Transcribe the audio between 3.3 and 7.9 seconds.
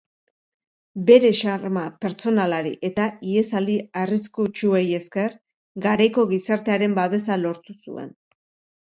ihesaldi arriskutsuei esker, garaiko gizartearen babesa lortu